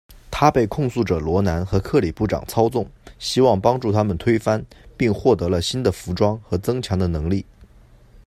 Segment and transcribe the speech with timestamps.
[0.31, 2.83] 他被控诉者罗南和克里部长操纵，
[3.19, 4.65] 希望帮助他们推翻，
[4.97, 7.45] 并获得了新的服装和增强的能力。